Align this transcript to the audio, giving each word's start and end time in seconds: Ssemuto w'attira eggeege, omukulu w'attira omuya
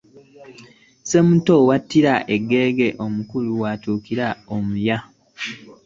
Ssemuto 1.01 1.55
w'attira 1.67 2.13
eggeege, 2.35 2.87
omukulu 3.05 3.51
w'attira 3.61 4.27
omuya 4.55 4.97